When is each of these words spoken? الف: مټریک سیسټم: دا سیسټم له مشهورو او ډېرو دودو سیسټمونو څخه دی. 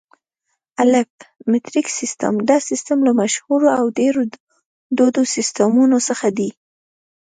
الف: 0.83 1.11
مټریک 1.51 1.87
سیسټم: 1.99 2.33
دا 2.49 2.57
سیسټم 2.69 2.97
له 3.07 3.11
مشهورو 3.21 3.67
او 3.79 3.85
ډېرو 3.99 4.21
دودو 4.97 5.21
سیسټمونو 5.35 5.97
څخه 6.07 6.27
دی. 6.37 6.49